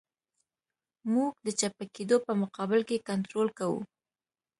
موږ 1.13 1.33
د 1.45 1.47
چپه 1.59 1.85
کېدو 1.95 2.15
په 2.25 2.31
مقابل 2.41 2.81
کې 2.89 3.05
کنټرول 3.09 3.47
کوو 3.59 3.81